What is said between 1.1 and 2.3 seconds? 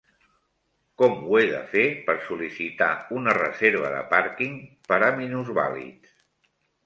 ho he de fer per